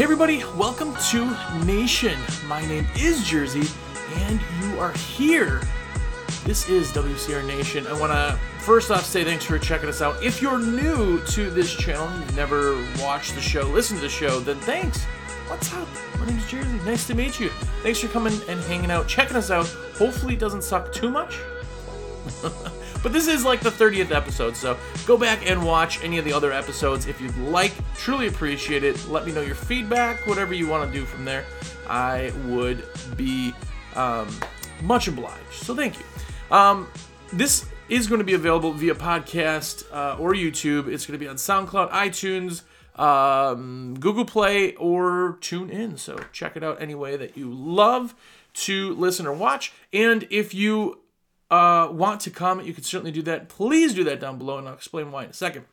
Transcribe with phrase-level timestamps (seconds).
[0.00, 2.18] Hey, everybody, welcome to Nation.
[2.46, 3.68] My name is Jersey,
[4.14, 5.60] and you are here.
[6.42, 7.86] This is WCR Nation.
[7.86, 10.16] I want to first off say thanks for checking us out.
[10.22, 14.40] If you're new to this channel, you've never watched the show, listened to the show,
[14.40, 15.04] then thanks.
[15.48, 15.86] What's up?
[16.18, 16.80] My name's Jersey.
[16.86, 17.50] Nice to meet you.
[17.82, 19.66] Thanks for coming and hanging out, checking us out.
[19.98, 21.40] Hopefully, it doesn't suck too much.
[23.02, 26.32] but this is like the 30th episode, so go back and watch any of the
[26.32, 27.72] other episodes if you'd like.
[27.94, 29.08] Truly appreciate it.
[29.08, 31.44] Let me know your feedback, whatever you want to do from there.
[31.88, 32.84] I would
[33.16, 33.54] be
[33.96, 34.28] um,
[34.82, 35.52] much obliged.
[35.52, 36.04] So thank you.
[36.50, 36.88] Um,
[37.32, 40.88] this is going to be available via podcast uh, or YouTube.
[40.88, 42.62] It's going to be on SoundCloud, iTunes,
[43.00, 45.98] um, Google Play, or TuneIn.
[45.98, 48.14] So check it out any way that you love
[48.52, 49.72] to listen or watch.
[49.92, 51.00] And if you
[51.50, 53.48] uh, want to comment, you can certainly do that.
[53.48, 55.64] Please do that down below, and I'll explain why in a second.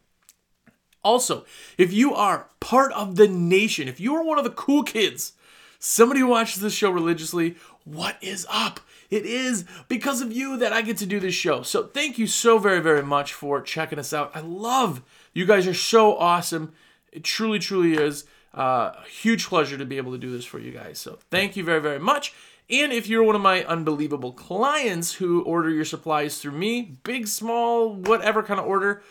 [1.04, 1.46] Also,
[1.78, 5.34] if you are part of the nation, if you are one of the cool kids,
[5.80, 8.80] somebody who watches this show religiously, what is up?
[9.10, 11.62] It is because of you that I get to do this show.
[11.62, 14.32] So thank you so very, very much for checking us out.
[14.36, 15.02] I love
[15.34, 16.74] you guys are so awesome.
[17.12, 20.60] It truly, truly is uh, a huge pleasure to be able to do this for
[20.60, 21.00] you guys.
[21.00, 22.34] So thank you very, very much.
[22.70, 27.28] And if you're one of my unbelievable clients who order your supplies through me, big,
[27.28, 29.02] small, whatever kind of order,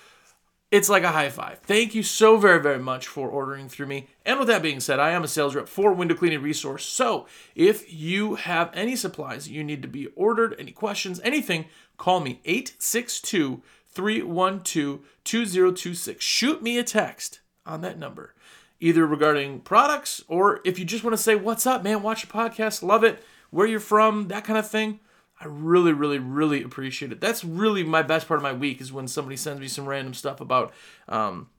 [0.70, 1.60] it's like a high five.
[1.60, 4.08] Thank you so very, very much for ordering through me.
[4.26, 6.84] And with that being said, I am a sales rep for Window Cleaning Resource.
[6.84, 12.20] So if you have any supplies you need to be ordered, any questions, anything, call
[12.20, 16.22] me 862 312 2026.
[16.22, 18.34] Shoot me a text on that number,
[18.80, 22.02] either regarding products or if you just want to say, What's up, man?
[22.02, 25.00] Watch your podcast, love it where you're from, that kind of thing.
[25.40, 27.20] I really, really, really appreciate it.
[27.20, 30.14] That's really my best part of my week is when somebody sends me some random
[30.14, 30.72] stuff about,
[31.08, 31.50] um,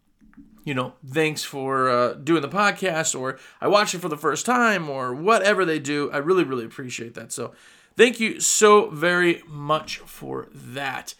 [0.63, 4.45] you know, thanks for uh, doing the podcast, or I watched it for the first
[4.45, 6.09] time, or whatever they do.
[6.11, 7.31] I really, really appreciate that.
[7.31, 7.53] So,
[7.95, 11.13] thank you so very much for that.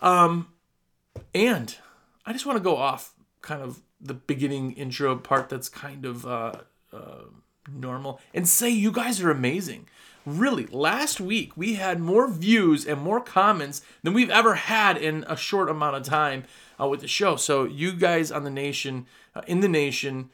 [0.00, 0.48] Um,
[1.34, 1.76] and
[2.24, 6.26] I just want to go off kind of the beginning intro part that's kind of
[6.26, 6.52] uh,
[6.92, 7.24] uh,
[7.72, 9.88] normal and say you guys are amazing
[10.26, 15.24] really, last week we had more views and more comments than we've ever had in
[15.28, 16.44] a short amount of time
[16.78, 17.36] uh, with the show.
[17.36, 20.30] So, you guys on the nation, uh, in the nation,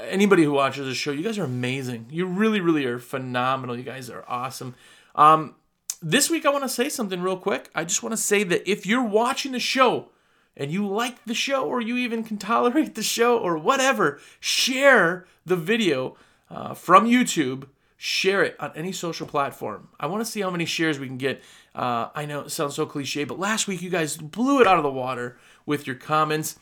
[0.00, 2.06] anybody who watches the show, you guys are amazing.
[2.10, 3.76] You really, really are phenomenal.
[3.76, 4.74] You guys are awesome.
[5.14, 5.54] Um,
[6.02, 7.70] this week, I want to say something real quick.
[7.74, 10.10] I just want to say that if you're watching the show,
[10.56, 15.26] and you like the show, or you even can tolerate the show, or whatever, share
[15.44, 16.16] the video
[16.50, 19.88] uh, from YouTube share it on any social platform.
[19.98, 21.42] I want to see how many shares we can get.
[21.74, 24.76] Uh, I know it sounds so cliche, but last week you guys blew it out
[24.76, 26.58] of the water with your comments.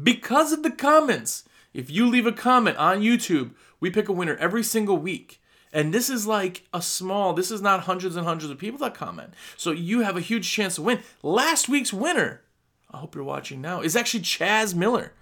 [0.00, 4.36] Because of the comments, if you leave a comment on YouTube, we pick a winner
[4.36, 5.40] every single week.
[5.72, 8.94] And this is like a small, this is not hundreds and hundreds of people that
[8.94, 9.34] comment.
[9.56, 11.00] So you have a huge chance to win.
[11.22, 12.42] Last week's winner,
[12.90, 15.12] I hope you're watching now, is actually Chaz Miller.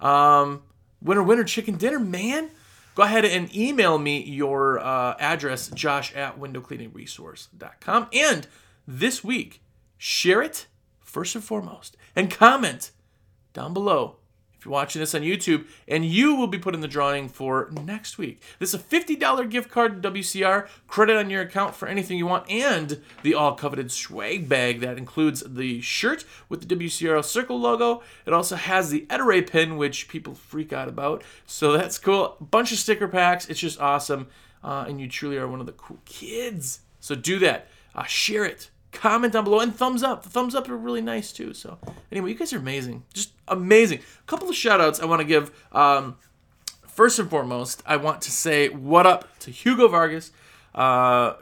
[0.00, 0.62] Um,
[1.00, 2.50] winner, winner, chicken dinner, man
[2.94, 8.08] go ahead and email me your uh, address, josh at windowcleaningresource.com.
[8.12, 8.46] And
[8.86, 9.62] this week,
[9.98, 10.66] share it
[11.00, 12.92] first and foremost and comment
[13.52, 14.19] down below
[14.60, 17.70] if you're watching this on YouTube, and you will be put in the drawing for
[17.82, 18.42] next week.
[18.58, 22.26] This is a $50 gift card to WCR, credit on your account for anything you
[22.26, 27.58] want, and the all coveted swag bag that includes the shirt with the WCR circle
[27.58, 28.02] logo.
[28.26, 31.24] It also has the Ettore pin, which people freak out about.
[31.46, 32.36] So that's cool.
[32.38, 33.48] Bunch of sticker packs.
[33.48, 34.28] It's just awesome.
[34.62, 36.80] Uh, and you truly are one of the cool kids.
[37.00, 37.68] So do that.
[37.94, 40.24] Uh, share it comment down below and thumbs up.
[40.24, 41.54] Thumbs up are really nice too.
[41.54, 41.78] So
[42.10, 43.98] anyway, you guys are amazing, just amazing.
[43.98, 45.50] A couple of shout outs I want to give.
[45.72, 46.16] Um,
[46.86, 50.32] first and foremost, I want to say what up to Hugo Vargas.
[50.74, 51.34] Uh,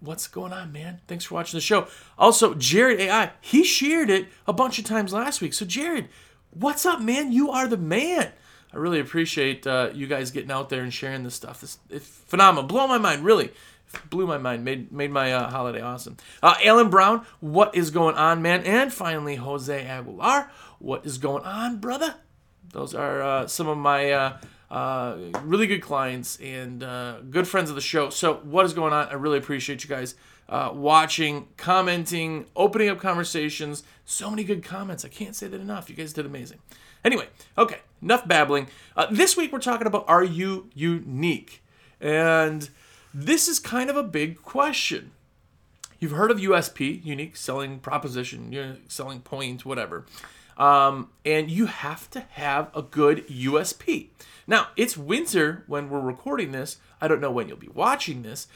[0.00, 1.00] what's going on, man?
[1.06, 1.88] Thanks for watching the show.
[2.18, 5.54] Also, Jared AI, he shared it a bunch of times last week.
[5.54, 6.08] So Jared,
[6.50, 7.32] what's up, man?
[7.32, 8.32] You are the man.
[8.72, 11.60] I really appreciate uh, you guys getting out there and sharing this stuff.
[11.60, 12.64] This it's phenomenal.
[12.64, 13.52] Blow my mind, really
[14.10, 16.16] blew my mind, made made my uh, holiday awesome.
[16.42, 18.62] Uh, Alan Brown, what is going on, man?
[18.64, 22.16] And finally, Jose Aguilar, what is going on, brother?
[22.72, 24.36] Those are uh, some of my uh,
[24.70, 28.10] uh, really good clients and uh, good friends of the show.
[28.10, 29.08] So, what is going on?
[29.08, 30.14] I really appreciate you guys
[30.48, 33.82] watching, commenting, opening up conversations.
[34.04, 35.04] So many good comments.
[35.04, 35.88] I can't say that enough.
[35.88, 36.58] You guys did amazing.
[37.04, 38.68] Anyway, okay, enough babbling.
[39.10, 41.62] this week we're talking about are you unique?
[42.00, 42.68] And
[43.18, 45.12] this is kind of a big question.
[45.98, 50.04] You've heard of USP, unique selling proposition, unique selling point, whatever.
[50.58, 54.08] Um, and you have to have a good USP.
[54.46, 56.76] Now, it's winter when we're recording this.
[57.00, 58.48] I don't know when you'll be watching this,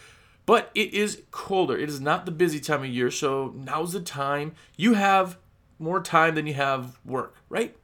[0.45, 1.79] but it is colder.
[1.79, 4.53] It is not the busy time of year, so now's the time.
[4.77, 5.39] You have
[5.79, 7.75] more time than you have work, right?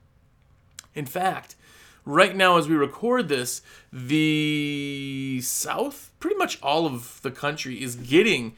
[0.95, 1.55] In fact,
[2.07, 3.61] right now as we record this,
[3.93, 8.57] the South, pretty much all of the country, is getting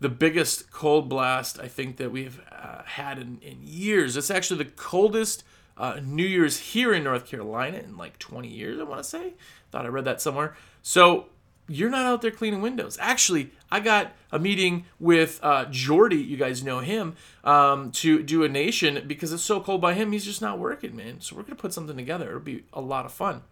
[0.00, 4.16] the biggest cold blast I think that we've uh, had in, in years.
[4.16, 5.44] It's actually the coldest
[5.76, 9.34] uh, New Year's here in North Carolina in like 20 years, I want to say.
[9.70, 10.56] Thought I read that somewhere.
[10.82, 11.26] So
[11.68, 12.96] you're not out there cleaning windows.
[13.00, 18.44] Actually, I got a meeting with uh, Jordy, you guys know him, um, to do
[18.44, 21.20] a nation because it's so cold by him, he's just not working, man.
[21.20, 22.28] So we're to put something together.
[22.28, 23.42] It'll be a lot of fun.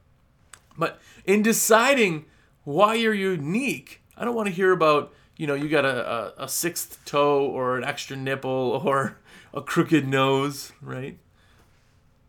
[0.77, 2.27] But in deciding
[2.65, 6.45] why you're unique, I don't want to hear about, you know, you got a, a,
[6.45, 9.19] a sixth toe or an extra nipple or
[9.53, 11.19] a crooked nose, right?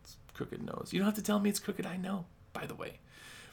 [0.02, 0.90] It's crooked nose.
[0.92, 1.86] You don't have to tell me it's crooked.
[1.86, 2.98] I know, by the way.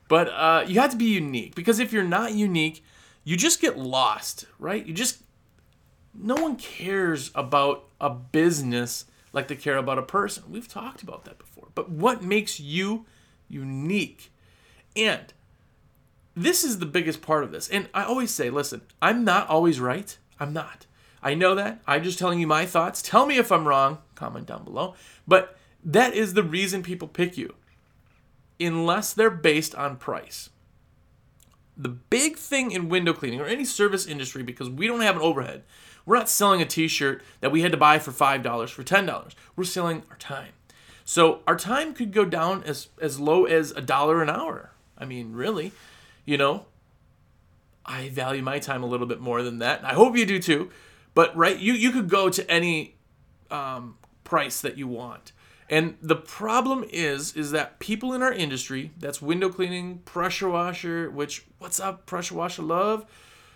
[0.08, 2.84] But uh, you have to be unique because if you're not unique,
[3.24, 4.86] you just get lost, right?
[4.86, 5.24] You just
[6.14, 10.44] no one cares about a business like they care about a person.
[10.50, 11.70] We've talked about that before.
[11.74, 13.06] But what makes you
[13.48, 14.32] unique?
[14.96, 15.34] And
[16.36, 17.68] this is the biggest part of this.
[17.68, 20.16] And I always say, listen, I'm not always right.
[20.40, 20.86] I'm not.
[21.22, 21.82] I know that.
[21.88, 23.02] I'm just telling you my thoughts.
[23.02, 24.00] Tell me if I'm wrong.
[24.16, 24.96] Comment down below.
[25.28, 27.56] But that is the reason people pick you
[28.60, 30.50] unless they're based on price.
[31.76, 35.22] The big thing in window cleaning or any service industry, because we don't have an
[35.22, 35.64] overhead,
[36.06, 39.36] we're not selling a t shirt that we had to buy for $5 for $10.
[39.56, 40.52] We're selling our time.
[41.06, 44.72] So our time could go down as, as low as a dollar an hour.
[44.98, 45.72] I mean, really,
[46.26, 46.66] you know,
[47.86, 49.84] I value my time a little bit more than that.
[49.84, 50.70] I hope you do too.
[51.14, 52.96] But right, you, you could go to any
[53.52, 55.32] um, price that you want.
[55.74, 61.10] And the problem is, is that people in our industry, that's window cleaning, pressure washer,
[61.10, 63.08] which what's up, pressure washer love,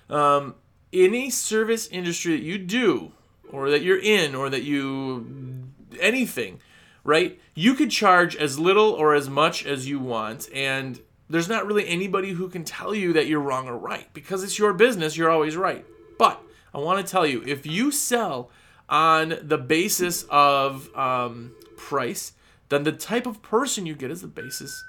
[0.09, 0.55] um,
[0.91, 3.11] any service industry that you do,
[3.51, 5.67] or that you're in, or that you
[5.99, 6.59] anything,
[7.03, 7.39] right?
[7.53, 10.99] You could charge as little or as much as you want, and
[11.29, 14.57] there's not really anybody who can tell you that you're wrong or right because it's
[14.57, 15.17] your business.
[15.17, 15.85] You're always right.
[16.17, 16.41] But
[16.73, 18.49] I want to tell you, if you sell
[18.89, 22.33] on the basis of um, price,
[22.69, 24.83] then the type of person you get is the basis.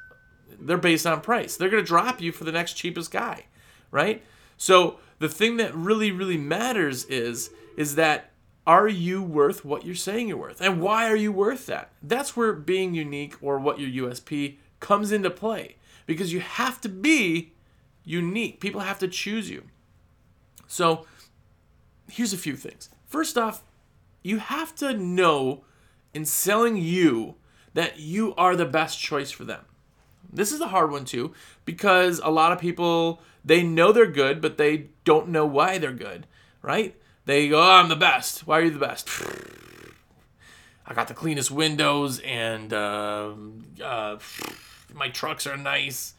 [0.60, 1.56] They're based on price.
[1.56, 3.44] They're going to drop you for the next cheapest guy,
[3.90, 4.22] right?
[4.56, 8.30] So the thing that really, really matters is is that
[8.66, 11.90] are you worth what you're saying you're worth, and why are you worth that?
[12.02, 16.88] That's where being unique or what your USP comes into play because you have to
[16.88, 17.52] be
[18.04, 18.60] unique.
[18.60, 19.64] People have to choose you.
[20.66, 21.06] So
[22.10, 22.88] here's a few things.
[23.06, 23.62] First off,
[24.22, 25.64] you have to know
[26.14, 27.36] in selling you
[27.74, 29.64] that you are the best choice for them.
[30.32, 31.32] This is a hard one too
[31.64, 35.92] because a lot of people they know they're good but they don't know why they're
[35.92, 36.26] good,
[36.62, 36.94] right?
[37.24, 38.46] They go, oh, "I'm the best.
[38.46, 39.08] Why are you the best?"
[40.86, 43.34] I got the cleanest windows and uh,
[43.82, 44.18] uh,
[44.94, 46.14] my trucks are nice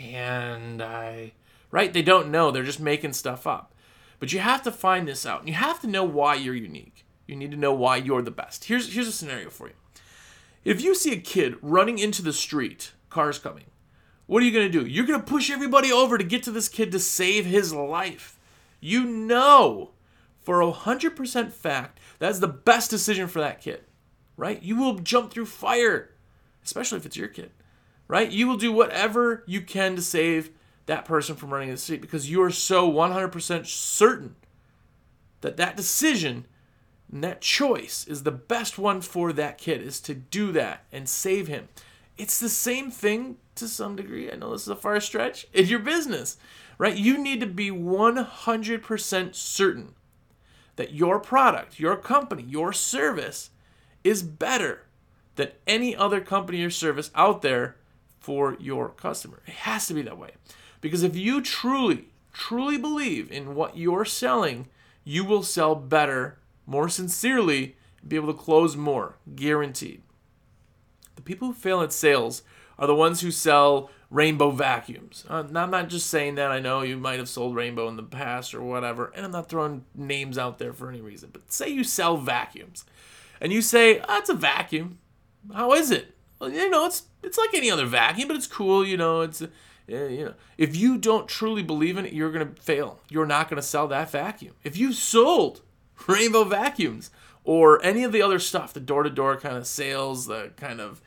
[0.00, 1.32] and I
[1.70, 1.92] right?
[1.92, 2.50] They don't know.
[2.50, 3.74] They're just making stuff up.
[4.18, 5.40] But you have to find this out.
[5.40, 7.04] And you have to know why you're unique.
[7.26, 8.64] You need to know why you're the best.
[8.64, 9.74] Here's here's a scenario for you.
[10.64, 13.66] If you see a kid running into the street, cars coming,
[14.26, 14.86] what are you going to do?
[14.86, 18.38] You're going to push everybody over to get to this kid to save his life.
[18.80, 19.92] You know
[20.46, 23.82] for a 100% fact that's the best decision for that kid,
[24.36, 24.62] right?
[24.62, 26.10] You will jump through fire,
[26.64, 27.50] especially if it's your kid,
[28.06, 28.30] right?
[28.30, 30.50] You will do whatever you can to save
[30.86, 34.36] that person from running the street because you are so 100% certain
[35.40, 36.46] that that decision
[37.10, 41.08] and that choice is the best one for that kid is to do that and
[41.08, 41.68] save him.
[42.18, 44.30] It's the same thing to some degree.
[44.30, 45.46] I know this is a far stretch.
[45.52, 46.36] In your business,
[46.78, 46.96] right?
[46.96, 49.94] You need to be 100% certain
[50.76, 53.50] that your product, your company, your service
[54.04, 54.82] is better
[55.36, 57.76] than any other company or service out there
[58.18, 59.42] for your customer.
[59.46, 60.32] It has to be that way.
[60.80, 64.68] Because if you truly, truly believe in what you're selling,
[65.04, 70.02] you will sell better more sincerely, be able to close more, guaranteed.
[71.14, 72.42] The people who fail at sales
[72.78, 75.24] are the ones who sell rainbow vacuums.
[75.28, 76.50] Uh, I'm not just saying that.
[76.50, 79.48] I know you might have sold rainbow in the past or whatever, and I'm not
[79.48, 81.30] throwing names out there for any reason.
[81.32, 82.84] But say you sell vacuums,
[83.40, 84.98] and you say, oh, "It's a vacuum.
[85.52, 88.84] How is it?" Well, you know, it's it's like any other vacuum, but it's cool.
[88.86, 89.40] You know, it's
[89.88, 93.00] you know, if you don't truly believe in it, you're gonna fail.
[93.08, 94.54] You're not gonna sell that vacuum.
[94.64, 95.62] If you sold
[96.06, 97.10] rainbow vacuums
[97.44, 100.80] or any of the other stuff, the door to door kind of sales, the kind
[100.80, 101.00] of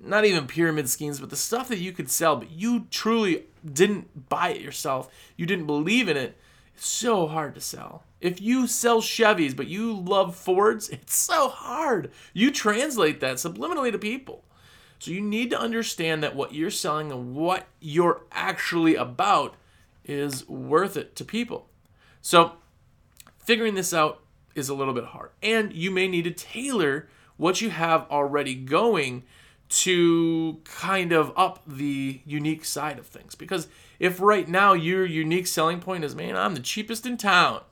[0.00, 4.28] not even pyramid schemes, but the stuff that you could sell, but you truly didn't
[4.28, 6.36] buy it yourself, you didn't believe in it,
[6.74, 8.04] it's so hard to sell.
[8.20, 12.10] If you sell Chevys but you love Fords, it's so hard.
[12.32, 14.44] You translate that subliminally to people.
[14.98, 19.56] So you need to understand that what you're selling and what you're actually about
[20.04, 21.68] is worth it to people.
[22.20, 22.52] So
[23.40, 24.20] figuring this out
[24.54, 25.30] is a little bit hard.
[25.42, 29.24] And you may need to tailor what you have already going
[29.68, 33.34] to kind of up the unique side of things.
[33.34, 33.68] Because
[33.98, 37.62] if right now your unique selling point is, man, I'm the cheapest in town,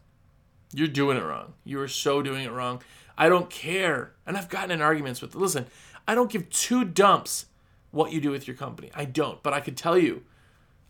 [0.73, 1.55] you're doing it wrong.
[1.65, 2.83] You are so doing it wrong.
[3.19, 4.13] I don't care.
[4.27, 5.67] And I've gotten in arguments with, listen,
[6.09, 7.47] I don't give two dumps
[7.91, 8.91] what you do with your company.
[8.95, 9.43] I don't.
[9.43, 10.23] But I could tell you,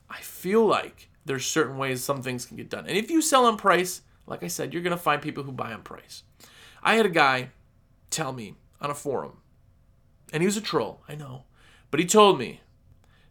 [0.08, 2.86] I feel like there's certain ways some things can get done.
[2.86, 5.52] And if you sell on price, like I said, you're going to find people who
[5.52, 6.22] buy on price.
[6.82, 7.50] I had a guy
[8.08, 9.38] tell me on a forum,
[10.32, 11.44] and he was a troll, I know,
[11.90, 12.60] but he told me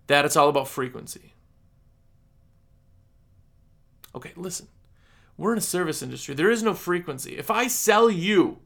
[0.08, 1.34] that it's all about frequency.
[4.14, 4.68] Okay, listen.
[5.38, 6.36] We're in a service industry.
[6.36, 7.38] There is no frequency.
[7.38, 8.60] If I sell you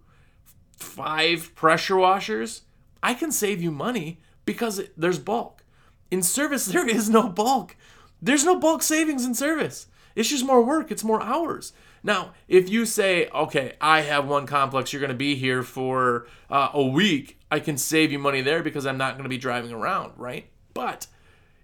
[0.75, 2.63] five pressure washers,
[3.03, 5.63] I can save you money because there's bulk.
[6.09, 7.75] In service, there is no bulk.
[8.21, 9.85] There's no bulk savings in service.
[10.15, 11.73] It's just more work, it's more hours.
[12.03, 16.27] Now, if you say, okay, I have one complex, you're going to be here for
[16.49, 19.37] uh, a week, I can save you money there because I'm not going to be
[19.37, 20.47] driving around, right?
[20.73, 21.07] But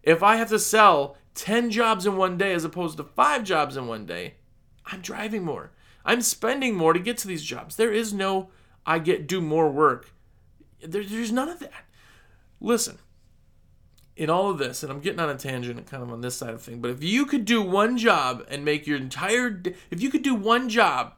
[0.03, 3.75] if I have to sell 10 jobs in one day as opposed to five jobs
[3.75, 4.35] in one day,
[4.85, 5.71] I'm driving more.
[6.05, 7.75] I'm spending more to get to these jobs.
[7.75, 8.49] There is no,
[8.85, 10.11] I get do more work.
[10.81, 11.85] There, there's none of that.
[12.61, 12.97] Listen,
[14.19, 16.53] in all of this, and I'm getting on a tangent kind of on this side
[16.53, 20.09] of thing, but if you could do one job and make your entire, if you
[20.09, 21.13] could do one job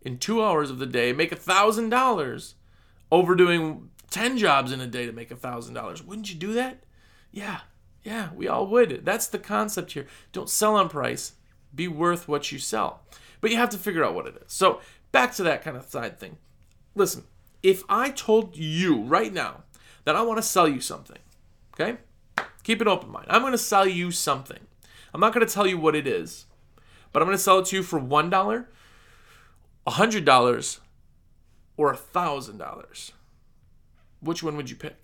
[0.00, 2.54] in two hours of the day, make a thousand dollars
[3.12, 6.54] over doing 10 jobs in a day to make a thousand dollars, wouldn't you do
[6.54, 6.82] that?
[7.30, 7.60] Yeah,
[8.02, 9.04] yeah, we all would.
[9.04, 10.06] That's the concept here.
[10.32, 11.34] Don't sell on price,
[11.74, 13.02] be worth what you sell.
[13.42, 14.50] But you have to figure out what it is.
[14.50, 14.80] So,
[15.12, 16.38] back to that kind of side thing.
[16.94, 17.24] Listen,
[17.62, 19.64] if I told you right now
[20.06, 21.18] that I want to sell you something,
[21.74, 21.98] okay?
[22.62, 23.26] Keep an open mind.
[23.28, 24.60] I'm going to sell you something.
[25.12, 26.46] I'm not going to tell you what it is,
[27.12, 28.66] but I'm going to sell it to you for $1,
[29.86, 30.78] $100,
[31.76, 33.12] or $1,000.
[34.20, 34.96] Which one would you pick?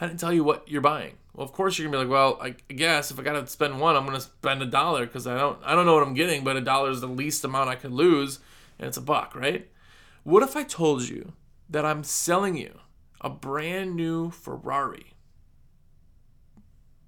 [0.00, 1.14] I didn't tell you what you're buying.
[1.34, 3.96] Well, of course you're gonna be like, well, I guess if I gotta spend one,
[3.96, 6.56] I'm gonna spend a dollar because I don't, I don't know what I'm getting, but
[6.56, 8.40] a dollar is the least amount I could lose,
[8.78, 9.68] and it's a buck, right?
[10.24, 11.32] What if I told you
[11.68, 12.78] that I'm selling you
[13.20, 15.15] a brand new Ferrari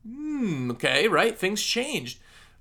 [0.09, 1.37] hmm, okay, right?
[1.37, 2.19] Things changed.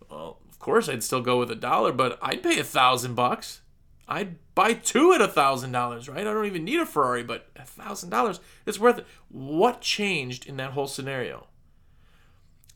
[0.10, 3.62] Well, of course, I'd still go with a dollar, but I'd pay a thousand bucks.
[4.08, 6.25] I'd buy two at a thousand dollars, right?
[6.25, 9.08] I don't even need a Ferrari, but a thousand dollars, it's worth it.
[9.30, 11.48] What changed in that whole scenario?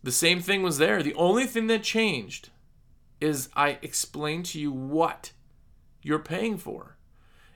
[0.03, 1.01] The same thing was there.
[1.01, 2.49] The only thing that changed
[3.19, 5.31] is I explained to you what
[6.01, 6.97] you're paying for.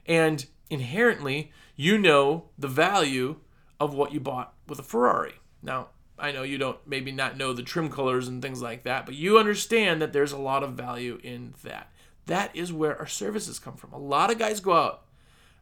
[0.06, 3.36] And inherently, you know the value
[3.80, 5.34] of what you bought with a Ferrari.
[5.62, 9.06] Now, I know you don't maybe not know the trim colors and things like that,
[9.06, 11.92] but you understand that there's a lot of value in that.
[12.26, 13.92] That is where our services come from.
[13.92, 15.06] A lot of guys go out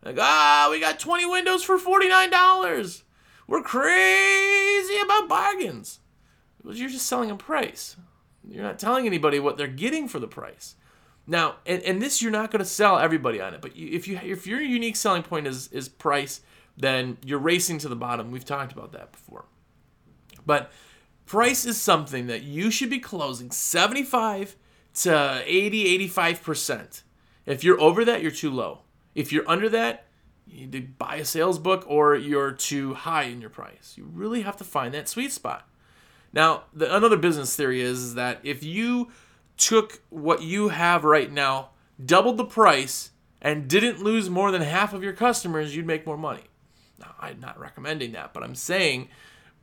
[0.05, 3.03] like, ah, we got 20 windows for $49.
[3.47, 6.01] We're crazy about bargains.
[6.63, 7.97] Well, you're just selling a price.
[8.47, 10.77] You're not telling anybody what they're getting for the price.
[11.27, 14.21] Now, and, and this you're not going to sell everybody on it, but if you
[14.23, 16.43] if your unique selling point is is price,
[16.77, 18.31] then you're racing to the bottom.
[18.31, 19.47] We've talked about that before.
[20.47, 20.71] But
[21.27, 24.57] price is something that you should be closing 75
[24.95, 27.03] to 80, 85%.
[27.47, 28.81] If you're over that, you're too low.
[29.15, 30.07] If you're under that,
[30.47, 33.95] you need to buy a sales book or you're too high in your price.
[33.97, 35.69] You really have to find that sweet spot.
[36.33, 39.11] Now, the, another business theory is, is that if you
[39.57, 41.71] took what you have right now,
[42.05, 43.11] doubled the price,
[43.45, 46.45] and didn't lose more than half of your customers, you'd make more money.
[46.99, 49.09] Now, I'm not recommending that, but I'm saying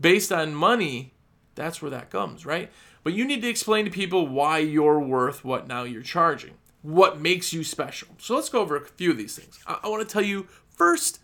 [0.02, 1.14] based on money,
[1.56, 2.72] that's where that comes, right?
[3.04, 7.20] But you need to explain to people why you're worth what now you're charging, what
[7.20, 8.10] makes you special.
[8.18, 9.60] So let's go over a few of these things.
[9.66, 11.20] I, I want to tell you first.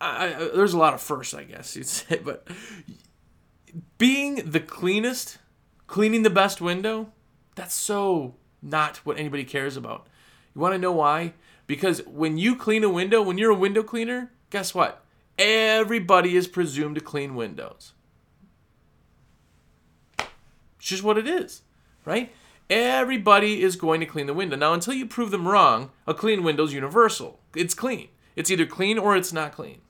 [0.00, 2.46] I, I, there's a lot of first, I guess you'd say, but
[3.98, 5.38] being the cleanest,
[5.86, 7.12] cleaning the best window,
[7.54, 10.06] that's so not what anybody cares about.
[10.54, 11.34] You want to know why?
[11.66, 15.04] Because when you clean a window, when you're a window cleaner, guess what?
[15.38, 17.92] Everybody is presumed to clean windows.
[20.18, 21.62] It's just what it is,
[22.04, 22.32] right?
[22.68, 24.56] Everybody is going to clean the window.
[24.56, 27.40] Now, until you prove them wrong, a clean window is universal.
[27.54, 28.08] it's clean.
[28.34, 29.80] It's either clean or it's not clean.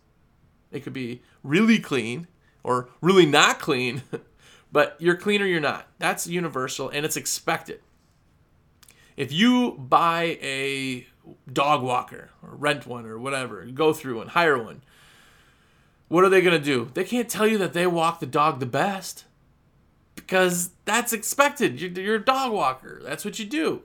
[0.70, 2.28] It could be really clean
[2.62, 4.02] or really not clean,
[4.72, 5.88] but you're clean or you're not.
[5.98, 7.80] That's universal and it's expected.
[9.16, 11.06] If you buy a
[11.50, 14.82] dog walker or rent one or whatever, go through and hire one,
[16.08, 16.90] what are they going to do?
[16.94, 19.24] They can't tell you that they walk the dog the best
[20.14, 21.80] because that's expected.
[21.80, 23.00] You're a dog walker.
[23.04, 23.82] That's what you do.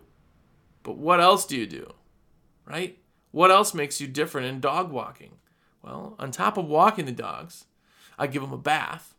[0.83, 1.93] But what else do you do?
[2.65, 2.97] Right?
[3.31, 5.37] What else makes you different in dog walking?
[5.81, 7.65] Well, on top of walking the dogs,
[8.17, 9.15] I give them a bath.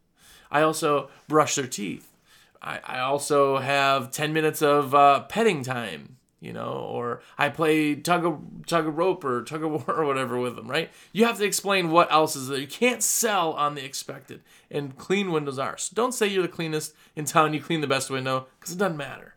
[0.51, 2.09] I also brush their teeth.
[2.61, 7.95] I, I also have 10 minutes of uh, petting time, you know, or I play
[7.95, 10.91] tug of, tug of rope or tug of war or whatever with them, right?
[11.13, 12.59] You have to explain what else is there.
[12.59, 15.79] You can't sell on the expected, and clean windows are.
[15.79, 18.79] So don't say you're the cleanest in town, you clean the best window, because it
[18.79, 19.37] doesn't matter.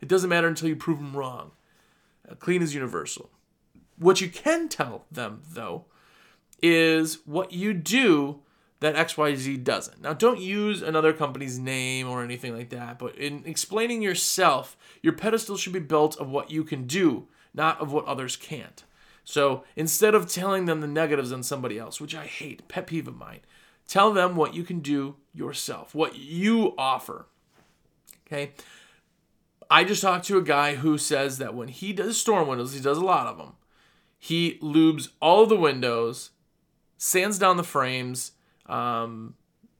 [0.00, 1.52] It doesn't matter until you prove them wrong.
[2.38, 3.30] Clean is universal.
[3.98, 5.84] What you can tell them, though,
[6.62, 8.40] is what you do
[8.80, 10.02] that XYZ doesn't.
[10.02, 15.14] Now, don't use another company's name or anything like that, but in explaining yourself, your
[15.14, 18.84] pedestal should be built of what you can do, not of what others can't.
[19.24, 23.08] So instead of telling them the negatives on somebody else, which I hate, pet peeve
[23.08, 23.40] of mine,
[23.88, 27.26] tell them what you can do yourself, what you offer.
[28.26, 28.52] Okay?
[29.68, 32.80] I just talked to a guy who says that when he does storm windows, he
[32.80, 33.54] does a lot of them,
[34.18, 36.30] he lubes all the windows,
[36.96, 38.32] sands down the frames,
[38.68, 39.34] um,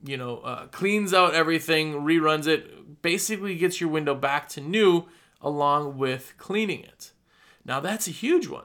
[0.04, 5.06] you know, uh, cleans out everything, reruns it, basically gets your window back to new
[5.40, 7.12] along with cleaning it.
[7.64, 8.64] Now, that's a huge one,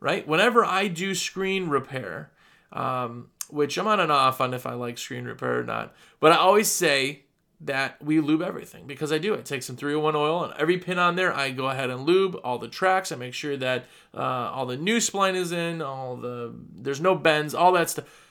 [0.00, 0.26] right?
[0.26, 2.30] Whenever I do screen repair,
[2.72, 6.32] um, which I'm on and off on if I like screen repair or not, but
[6.32, 7.24] I always say
[7.60, 9.34] that we lube everything because I do.
[9.34, 12.38] I take some 3-in-1 oil and every pin on there, I go ahead and lube
[12.44, 13.10] all the tracks.
[13.10, 17.16] I make sure that uh, all the new spline is in, all the there's no
[17.16, 18.27] bends, all that stuff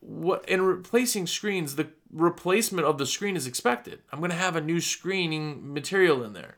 [0.00, 4.00] what in replacing screens, the replacement of the screen is expected.
[4.12, 6.56] I'm going to have a new screening material in there,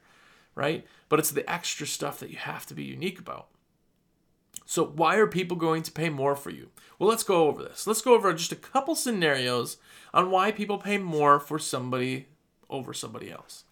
[0.55, 0.87] right?
[1.09, 3.49] But it's the extra stuff that you have to be unique about.
[4.67, 6.69] So, why are people going to pay more for you?
[6.99, 7.87] Well, let's go over this.
[7.87, 9.79] Let's go over just a couple scenarios
[10.15, 12.29] on why people pay more for somebody
[12.69, 13.65] over somebody else.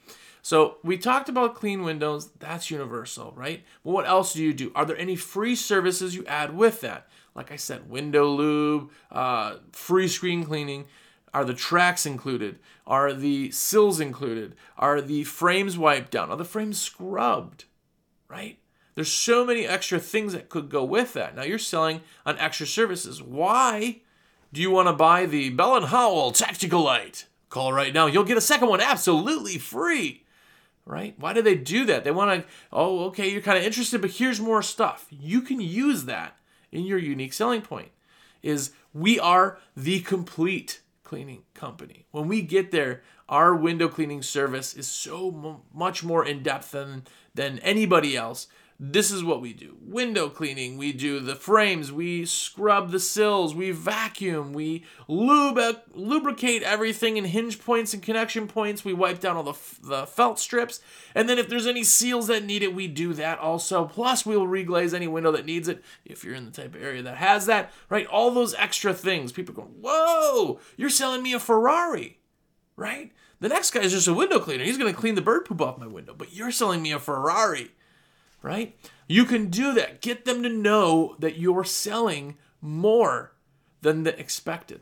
[0.43, 3.65] So, we talked about clean windows, that's universal, right?
[3.85, 4.73] Well, what else do you do?
[4.75, 7.09] Are there any free services you add with that?
[7.39, 10.87] Like I said, window lube, uh, free screen cleaning.
[11.33, 12.59] Are the tracks included?
[12.85, 14.57] Are the sills included?
[14.77, 16.31] Are the frames wiped down?
[16.31, 17.67] Are the frames scrubbed?
[18.29, 18.59] Right?
[18.97, 21.37] There's so many extra things that could go with that.
[21.37, 23.23] Now you're selling on extra services.
[23.23, 24.01] Why
[24.53, 27.27] do you want to buy the Bell and Howell Tactical Light?
[27.51, 28.07] Call right now.
[28.07, 30.25] You'll get a second one absolutely free.
[30.85, 31.15] Right?
[31.21, 32.03] Why do they do that?
[32.03, 35.07] They want to, oh, okay, you're kind of interested, but here's more stuff.
[35.11, 36.38] You can use that
[36.73, 37.91] in your unique selling point
[38.43, 42.07] is we are the complete cleaning company.
[42.11, 47.05] When we get there, our window cleaning service is so much more in depth than
[47.35, 48.47] than anybody else
[48.81, 49.77] this is what we do.
[49.83, 57.17] Window cleaning we do the frames we scrub the sills we vacuum we lubricate everything
[57.17, 60.81] in hinge points and connection points we wipe down all the, the felt strips
[61.13, 63.85] and then if there's any seals that need it we do that also.
[63.85, 67.03] Plus we'll reglaze any window that needs it if you're in the type of area
[67.03, 68.07] that has that right?
[68.07, 69.33] All those extra things.
[69.33, 72.21] People go whoa you're selling me a ferrari
[72.77, 73.11] right?
[73.41, 74.63] The next guy is just a window cleaner.
[74.63, 77.01] He's going to clean the bird poop off my window but you're selling me a
[77.01, 77.73] ferrari
[78.43, 78.77] right?
[79.07, 80.01] You can do that.
[80.01, 83.33] Get them to know that you're selling more
[83.81, 84.81] than the expected.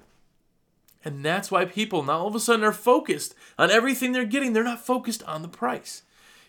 [1.04, 4.52] And that's why people now all of a sudden are focused on everything they're getting.
[4.52, 6.02] They're not focused on the price.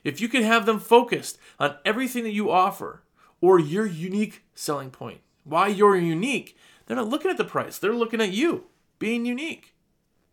[0.03, 3.03] If you can have them focused on everything that you offer
[3.41, 7.77] or your unique selling point, why you're unique, they're not looking at the price.
[7.77, 8.65] They're looking at you
[8.99, 9.75] being unique,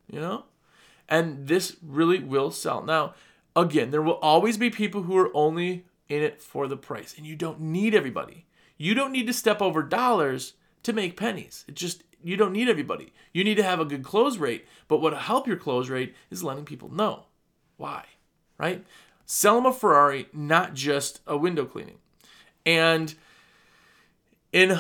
[0.08, 0.44] you know?
[1.08, 2.82] And this really will sell.
[2.82, 3.14] Now,
[3.54, 7.14] again, there will always be people who are only in it for the price.
[7.16, 8.46] And you don't need everybody.
[8.76, 11.64] You don't need to step over dollars to make pennies.
[11.68, 13.12] It just you don't need everybody.
[13.32, 16.42] You need to have a good close rate, but what'll help your close rate is
[16.42, 17.26] letting people know
[17.76, 18.04] why,
[18.58, 18.84] right?
[19.26, 21.98] Sell them a Ferrari, not just a window cleaning.
[22.64, 23.14] And
[24.52, 24.78] in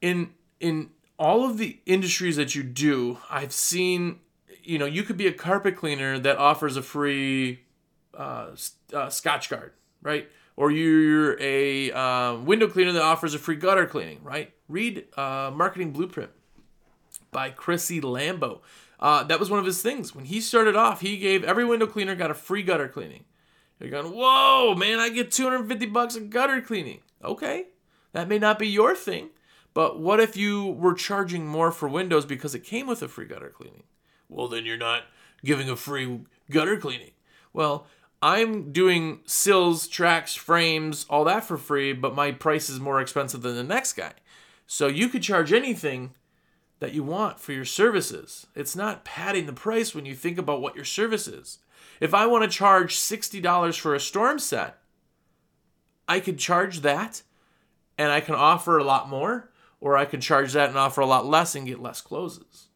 [0.00, 4.20] in in all of the industries that you do, I've seen,
[4.62, 7.60] you know, you could be a carpet cleaner that offers a free
[8.16, 8.50] uh,
[8.92, 9.70] uh, Scotchgard,
[10.02, 10.28] right?
[10.56, 14.52] Or you're a uh, window cleaner that offers a free gutter cleaning, right?
[14.68, 16.30] Read uh, Marketing Blueprint
[17.30, 18.60] by Chrissy Lambo.
[19.00, 20.14] Uh, that was one of his things.
[20.14, 23.24] When he started off, he gave every window cleaner got a free gutter cleaning.
[23.80, 27.00] You're going, whoa, man, I get 250 bucks of gutter cleaning.
[27.22, 27.66] Okay,
[28.12, 29.30] that may not be your thing,
[29.72, 33.26] But what if you were charging more for windows because it came with a free
[33.26, 33.82] gutter cleaning?
[34.28, 35.02] Well, then you're not
[35.44, 37.10] giving a free gutter cleaning.
[37.52, 37.86] Well,
[38.24, 43.42] I'm doing sills, tracks, frames, all that for free, but my price is more expensive
[43.42, 44.14] than the next guy.
[44.66, 46.14] So you could charge anything
[46.78, 48.46] that you want for your services.
[48.54, 51.58] It's not padding the price when you think about what your service is.
[52.00, 54.78] If I want to charge $60 for a storm set,
[56.08, 57.24] I could charge that
[57.98, 59.50] and I can offer a lot more,
[59.82, 62.68] or I can charge that and offer a lot less and get less closes.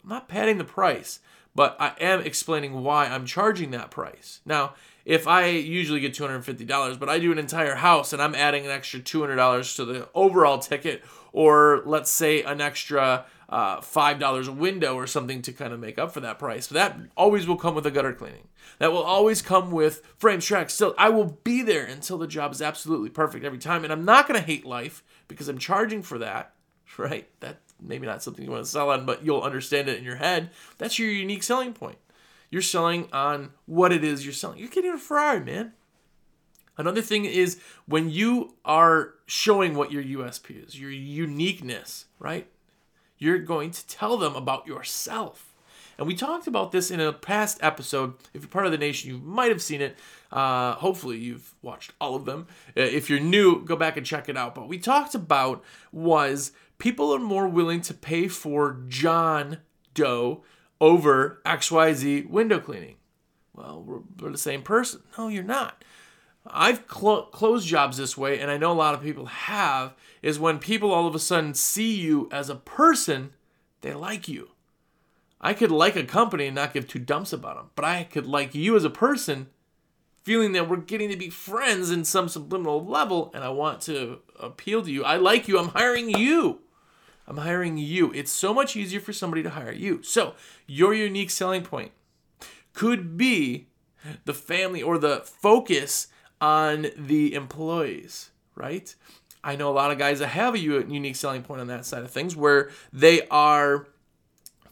[0.00, 1.18] I'm not padding the price
[1.54, 4.40] but I am explaining why I'm charging that price.
[4.44, 8.66] Now, if I usually get $250, but I do an entire house and I'm adding
[8.66, 14.52] an extra $200 to the overall ticket, or let's say an extra uh, $5 a
[14.52, 17.74] window or something to kind of make up for that price, that always will come
[17.74, 18.48] with a gutter cleaning.
[18.78, 20.74] That will always come with frame tracks.
[20.74, 23.84] Still, I will be there until the job is absolutely perfect every time.
[23.84, 26.52] And I'm not going to hate life because I'm charging for that,
[26.98, 27.28] right?
[27.40, 30.16] That maybe not something you want to sell on, but you'll understand it in your
[30.16, 30.50] head.
[30.78, 31.98] That's your unique selling point.
[32.50, 34.58] You're selling on what it is you're selling.
[34.58, 35.72] You're getting a Ferrari, man.
[36.78, 42.46] Another thing is when you are showing what your USP is, your uniqueness, right?
[43.18, 45.48] You're going to tell them about yourself.
[45.98, 48.14] And we talked about this in a past episode.
[48.32, 49.98] If you're part of the nation, you might have seen it.
[50.30, 52.46] Uh, hopefully, you've watched all of them.
[52.76, 54.54] Uh, if you're new, go back and check it out.
[54.54, 59.58] But we talked about was people are more willing to pay for John
[59.94, 60.42] Doe
[60.80, 62.96] over XYZ window cleaning.
[63.54, 65.02] Well, we're, we're the same person.
[65.16, 65.84] No, you're not.
[66.46, 70.38] I've cl- closed jobs this way, and I know a lot of people have, is
[70.38, 73.32] when people all of a sudden see you as a person,
[73.80, 74.50] they like you.
[75.40, 78.26] I could like a company and not give two dumps about them, but I could
[78.26, 79.48] like you as a person
[80.24, 84.18] feeling that we're getting to be friends in some subliminal level and I want to
[84.38, 85.04] appeal to you.
[85.04, 85.58] I like you.
[85.58, 86.60] I'm hiring you.
[87.28, 88.10] I'm hiring you.
[88.12, 90.02] It's so much easier for somebody to hire you.
[90.02, 90.34] So,
[90.66, 91.92] your unique selling point
[92.72, 93.66] could be
[94.24, 96.08] the family or the focus
[96.40, 98.94] on the employees, right?
[99.44, 102.02] I know a lot of guys that have a unique selling point on that side
[102.02, 103.86] of things where they are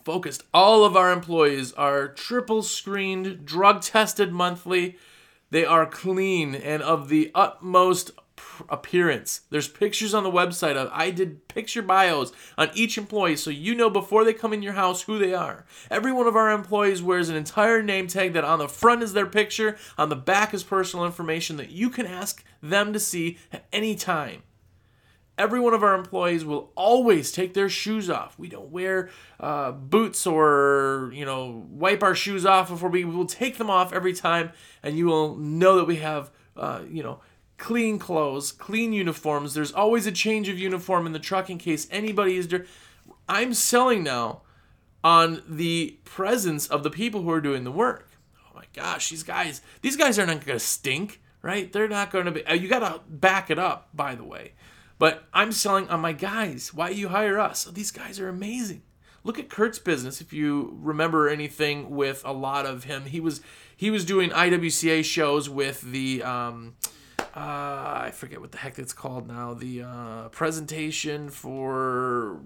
[0.03, 0.43] focused.
[0.55, 4.97] All of our employees are triple screened, drug tested monthly
[5.51, 8.11] they are clean and of the utmost
[8.69, 9.43] appearance.
[9.51, 13.75] There's pictures on the website of I did picture bios on each employee so you
[13.75, 15.65] know before they come in your house who they are.
[15.91, 19.13] Every one of our employees wears an entire name tag that on the front is
[19.13, 23.39] their picture, on the back is personal information that you can ask them to see
[23.53, 24.43] at any time
[25.39, 28.39] every one of our employees will always take their shoes off.
[28.39, 33.27] We don't wear uh, boots or you know wipe our shoes off before we, will
[33.27, 37.21] take them off every time, and you will know that we have uh, you know
[37.59, 39.55] clean clothes, clean uniforms.
[39.55, 42.47] There's always a change of uniform in the truck in case anybody is.
[42.47, 42.67] Dir-
[43.29, 44.43] I'm selling now
[45.03, 48.11] on the presence of the people who are doing the work.
[48.45, 51.73] Oh my gosh, these guys, these guys are not going to stink, right?
[51.73, 52.47] They're not going to be.
[52.47, 54.53] Uh, you got to back it up, by the way.
[54.99, 56.73] But I'm selling on my guys.
[56.73, 57.65] Why you hire us?
[57.65, 58.83] these guys are amazing.
[59.25, 60.21] Look at Kurt's business.
[60.21, 63.41] If you remember anything with a lot of him, he was
[63.77, 66.77] he was doing IWCA shows with the um,
[67.37, 69.55] uh, I forget what the heck it's called now.
[69.55, 72.41] The uh, presentation for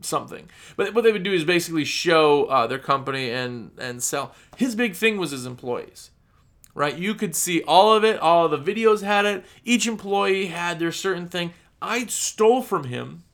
[0.00, 0.48] something.
[0.76, 4.34] But what they would do is basically show uh, their company and and sell.
[4.56, 6.10] His big thing was his employees
[6.76, 6.98] right?
[6.98, 9.44] You could see all of it, all of the videos had it.
[9.64, 11.54] Each employee had their certain thing.
[11.80, 13.24] I stole from him.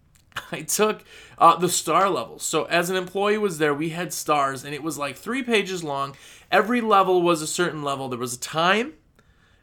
[0.52, 1.04] I took
[1.36, 2.44] uh, the star levels.
[2.44, 5.82] So as an employee was there, we had stars, and it was like three pages
[5.82, 6.16] long.
[6.50, 8.08] Every level was a certain level.
[8.08, 8.94] There was a time,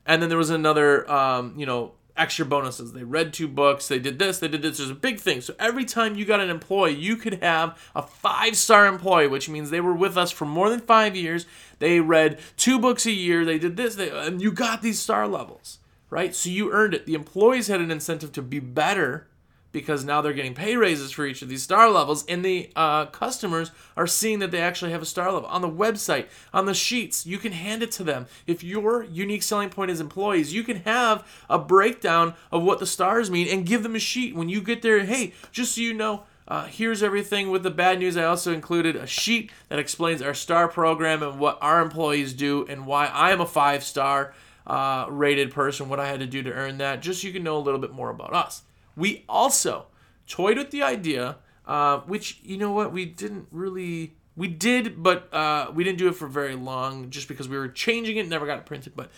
[0.09, 2.93] and then there was another, um, you know, extra bonuses.
[2.93, 4.79] They read two books, they did this, they did this.
[4.79, 5.39] There's a big thing.
[5.39, 9.47] So every time you got an employee, you could have a five star employee, which
[9.47, 11.45] means they were with us for more than five years.
[11.77, 15.27] They read two books a year, they did this, they, and you got these star
[15.27, 15.77] levels,
[16.09, 16.33] right?
[16.33, 17.05] So you earned it.
[17.05, 19.27] The employees had an incentive to be better
[19.71, 23.05] because now they're getting pay raises for each of these star levels, and the uh,
[23.07, 26.73] customers are seeing that they actually have a star level on the website, on the
[26.73, 27.25] sheets.
[27.25, 28.27] You can hand it to them.
[28.47, 32.85] If your unique selling point is employees, you can have a breakdown of what the
[32.85, 35.05] stars mean and give them a sheet when you get there.
[35.05, 36.23] Hey, just so you know.
[36.47, 38.17] Uh, here's everything with the bad news.
[38.17, 42.65] I also included a sheet that explains our star program and what our employees do
[42.67, 44.33] and why I am a five star
[44.65, 47.43] uh, rated person, what I had to do to earn that, just so you can
[47.43, 48.63] know a little bit more about us.
[48.95, 49.87] We also
[50.27, 55.33] toyed with the idea, uh, which you know what we didn't really we did, but
[55.33, 58.45] uh, we didn't do it for very long, just because we were changing it, never
[58.45, 58.93] got it printed.
[58.95, 59.11] But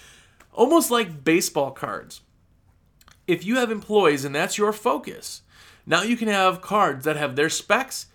[0.51, 2.21] almost like baseball cards.
[3.27, 5.41] if you have employees and that's your focus,
[5.85, 8.07] now you can have cards that have their specs,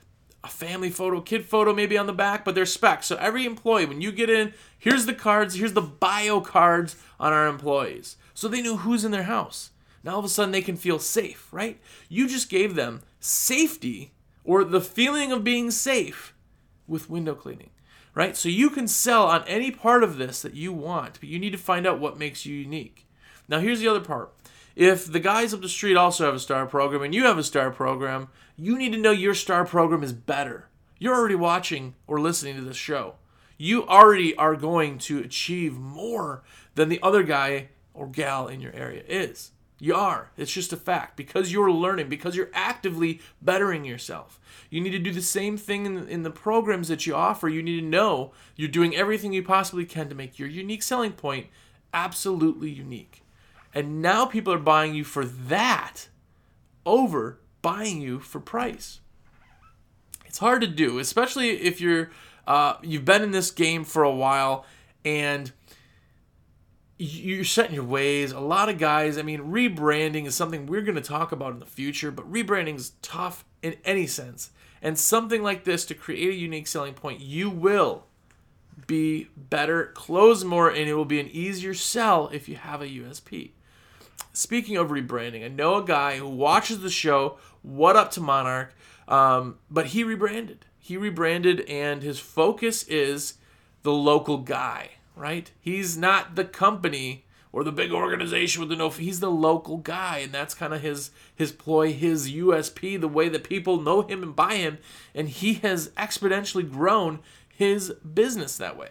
[0.45, 3.07] a family photo, kid photo maybe on the back, but they're specs.
[3.07, 7.33] So every employee, when you get in, here's the cards, here's the bio cards on
[7.33, 8.17] our employees.
[8.35, 9.71] So they know who's in their house.
[10.07, 11.81] Now all of a sudden they can feel safe, right?
[12.09, 14.13] You just gave them safety
[14.45, 16.33] or the feeling of being safe
[16.87, 17.71] with window cleaning,
[18.15, 18.37] right?
[18.37, 21.51] So you can sell on any part of this that you want, but you need
[21.51, 23.09] to find out what makes you unique.
[23.49, 24.33] Now here's the other part.
[24.77, 27.43] If the guys up the street also have a star program and you have a
[27.43, 30.69] star program, you need to know your star program is better.
[31.01, 33.17] You're already watching or listening to this show.
[33.59, 36.45] You already are going to achieve more
[36.77, 39.51] than the other guy or gal in your area is.
[39.79, 40.31] You are.
[40.37, 41.17] It's just a fact.
[41.17, 44.41] Because you're learning, because you're actively bettering yourself.
[44.71, 47.49] You need to do the same thing in, in the programs that you offer.
[47.49, 51.13] You need to know you're doing everything you possibly can to make your unique selling
[51.13, 51.47] point
[51.93, 53.23] absolutely unique.
[53.75, 56.09] And now people are buying you for that
[56.87, 59.01] over buying you for price.
[60.25, 62.11] It's hard to do, especially if you're
[62.47, 64.65] uh, you've been in this game for a while
[65.05, 65.51] and
[66.99, 68.33] you're setting your ways.
[68.33, 71.61] A lot of guys, I mean, rebranding is something we're going to talk about in
[71.61, 74.51] the future, but rebranding is tough in any sense.
[74.81, 78.05] And something like this to create a unique selling point, you will
[78.87, 82.87] be better, close more, and it will be an easier sell if you have a
[82.87, 83.51] USP.
[84.33, 87.39] Speaking of rebranding, I know a guy who watches the show.
[87.63, 88.75] What up to Monarch?
[89.09, 90.67] Um, but he rebranded.
[90.79, 93.35] He rebranded, and his focus is
[93.83, 94.91] the local guy.
[95.17, 95.51] Right?
[95.59, 98.91] He's not the company or the big organization with the no.
[98.91, 103.29] He's the local guy, and that's kind of his his ploy, his USP, the way
[103.29, 104.79] that people know him and buy him,
[105.15, 108.91] and he has exponentially grown his business that way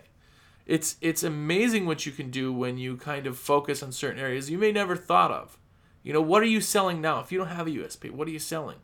[0.66, 4.50] it's it's amazing what you can do when you kind of focus on certain areas
[4.50, 5.58] you may never thought of.
[6.04, 7.20] You know, what are you selling now?
[7.20, 8.78] If you don't have a USP, what are you selling?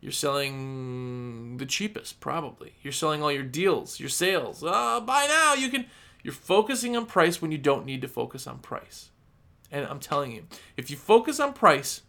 [0.00, 2.74] You're selling the cheapest, probably.
[2.82, 4.62] You're selling all your deals, your sales.
[4.62, 5.54] Uh, buy now.
[5.54, 5.86] You can.
[6.26, 9.10] You're focusing on price when you don't need to focus on price.
[9.70, 12.02] And I'm telling you, if you focus on price,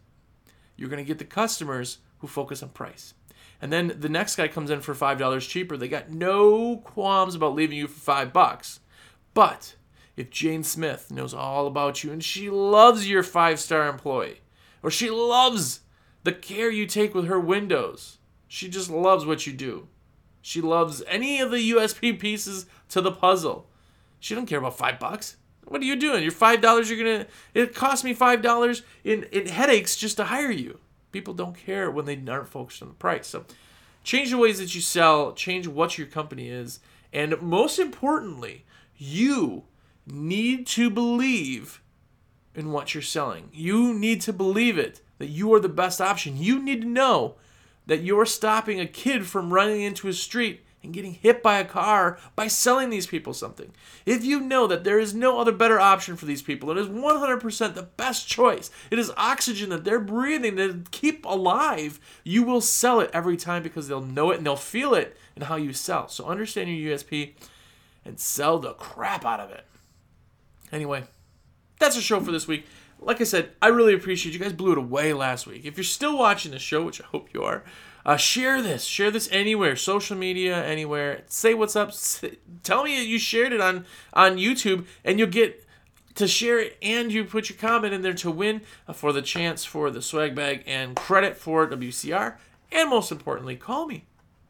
[0.76, 3.14] you're going to get the customers who focus on price.
[3.62, 5.76] And then the next guy comes in for five dollars cheaper.
[5.76, 8.80] They got no qualms about leaving you for five bucks
[9.38, 9.76] but
[10.16, 14.40] if Jane Smith knows all about you and she loves your five star employee,
[14.82, 15.82] or she loves
[16.24, 19.86] the care you take with her windows, she just loves what you do.
[20.42, 23.67] She loves any of the USP pieces to the puzzle.
[24.20, 25.36] She don't care about five bucks.
[25.64, 26.22] What are you doing?
[26.22, 26.90] Your five dollars.
[26.90, 27.26] You're gonna.
[27.54, 30.78] It cost me five dollars in in headaches just to hire you.
[31.12, 33.26] People don't care when they aren't focused on the price.
[33.26, 33.44] So,
[34.02, 35.32] change the ways that you sell.
[35.32, 36.80] Change what your company is,
[37.12, 38.64] and most importantly,
[38.96, 39.64] you
[40.06, 41.82] need to believe
[42.54, 43.50] in what you're selling.
[43.52, 46.36] You need to believe it that you are the best option.
[46.36, 47.36] You need to know
[47.86, 51.66] that you're stopping a kid from running into a street and getting hit by a
[51.66, 53.72] car by selling these people something.
[54.06, 56.88] If you know that there is no other better option for these people, it is
[56.88, 58.70] 100% the best choice.
[58.90, 62.00] It is oxygen that they're breathing to keep alive.
[62.24, 65.42] You will sell it every time because they'll know it and they'll feel it in
[65.42, 66.08] how you sell.
[66.08, 67.34] So understand your USP
[68.06, 69.66] and sell the crap out of it.
[70.72, 71.04] Anyway,
[71.78, 72.64] that's our show for this week.
[72.98, 75.66] Like I said, I really appreciate you guys blew it away last week.
[75.66, 77.62] If you're still watching the show, which I hope you are,
[78.08, 78.84] uh, share this.
[78.84, 81.22] Share this anywhere, social media, anywhere.
[81.26, 81.92] Say what's up.
[81.92, 85.64] Say, tell me you shared it on on YouTube, and you'll get
[86.14, 89.22] to share it and you put your comment in there to win uh, for the
[89.22, 92.36] chance for the swag bag and credit for WCR.
[92.72, 94.04] And most importantly, call me.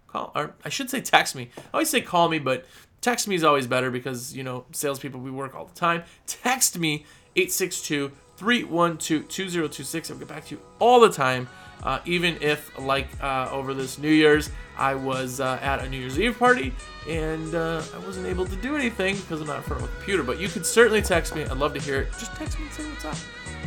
[0.06, 1.50] Call, or I should say text me.
[1.58, 2.64] I always say call me, but
[3.00, 6.02] Text me is always better because, you know, salespeople, we work all the time.
[6.26, 10.10] Text me 862 312 2026.
[10.10, 11.48] I'll get back to you all the time.
[11.82, 15.98] Uh, even if, like uh, over this New Year's, I was uh, at a New
[15.98, 16.72] Year's Eve party
[17.08, 19.92] and uh, I wasn't able to do anything because I'm not in front of a
[19.94, 20.22] computer.
[20.22, 21.42] But you could certainly text me.
[21.42, 22.12] I'd love to hear it.
[22.12, 23.16] Just text me and say what's up.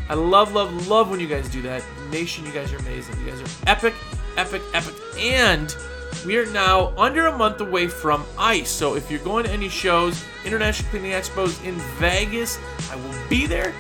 [0.10, 1.84] I love, love, love when you guys do that.
[2.10, 3.19] Nation, you guys are amazing.
[3.21, 3.93] You guys are epic,
[4.38, 4.93] epic, epic.
[5.17, 5.76] And
[6.26, 8.69] we are now under a month away from ICE.
[8.69, 12.60] So if you're going to any shows, International Cleaning Expos in Vegas,
[12.91, 13.74] I will be there.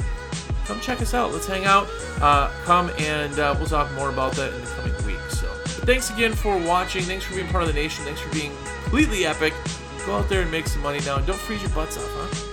[0.65, 1.31] Come check us out.
[1.31, 1.87] Let's hang out.
[2.21, 5.39] Uh, come and uh, we'll talk more about that in the coming weeks.
[5.39, 5.47] So
[5.85, 7.03] thanks again for watching.
[7.03, 8.05] Thanks for being part of the nation.
[8.05, 8.51] Thanks for being
[8.83, 9.53] completely epic.
[10.05, 11.17] Go out there and make some money now.
[11.17, 12.50] And don't freeze your butts off, huh?